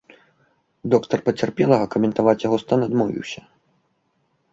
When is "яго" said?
2.47-2.57